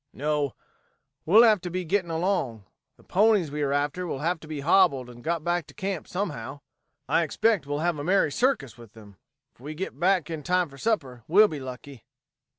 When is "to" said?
1.61-1.69, 4.39-4.47, 5.67-5.75